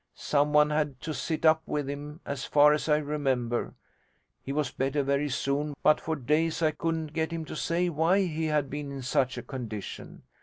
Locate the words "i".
2.89-2.97, 6.63-6.71